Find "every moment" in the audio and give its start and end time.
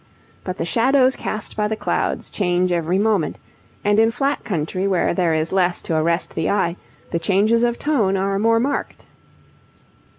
2.71-3.37